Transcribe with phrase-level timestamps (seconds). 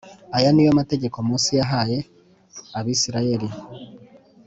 [0.37, 1.97] Aya ni yo mategeko Mose yahaye
[2.77, 3.49] Abisirayeli.